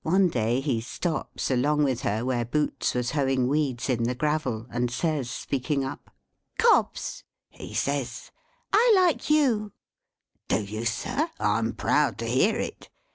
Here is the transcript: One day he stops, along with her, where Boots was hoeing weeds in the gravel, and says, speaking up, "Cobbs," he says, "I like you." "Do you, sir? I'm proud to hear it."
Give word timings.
One 0.00 0.28
day 0.30 0.60
he 0.62 0.80
stops, 0.80 1.50
along 1.50 1.84
with 1.84 2.00
her, 2.00 2.24
where 2.24 2.46
Boots 2.46 2.94
was 2.94 3.10
hoeing 3.10 3.48
weeds 3.48 3.90
in 3.90 4.04
the 4.04 4.14
gravel, 4.14 4.66
and 4.70 4.90
says, 4.90 5.28
speaking 5.30 5.84
up, 5.84 6.10
"Cobbs," 6.56 7.22
he 7.50 7.74
says, 7.74 8.30
"I 8.72 8.90
like 8.96 9.28
you." 9.28 9.72
"Do 10.48 10.64
you, 10.64 10.86
sir? 10.86 11.28
I'm 11.38 11.74
proud 11.74 12.16
to 12.20 12.26
hear 12.26 12.56
it." 12.56 12.88